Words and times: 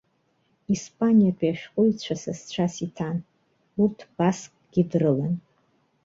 Испаниатәи 0.73 1.51
ашәҟәыҩҩцәа 1.53 2.15
сасцәас 2.21 2.75
иҭан, 2.85 3.17
урҭ 3.81 3.99
басккгьы 4.15 4.83
дрылан. 4.89 5.35